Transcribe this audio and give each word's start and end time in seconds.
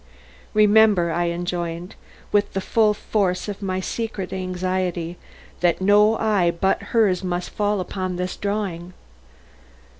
"Remember," 0.55 1.11
I 1.11 1.25
enjoined, 1.29 1.93
with 2.31 2.53
the 2.53 2.59
full 2.59 2.95
force 2.95 3.47
of 3.47 3.61
my 3.61 3.79
secret 3.79 4.33
anxiety, 4.33 5.17
"that 5.59 5.79
no 5.79 6.17
eye 6.17 6.49
but 6.49 6.81
hers 6.85 7.23
must 7.23 7.51
fall 7.51 7.79
upon 7.79 8.15
this 8.15 8.35
drawing. 8.35 8.93